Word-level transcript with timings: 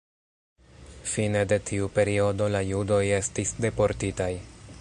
Fine 1.11 1.43
de 1.53 1.59
tiu 1.71 1.91
periodo 1.99 2.49
la 2.57 2.65
judoj 2.71 3.01
estis 3.23 3.57
deportitaj. 3.67 4.33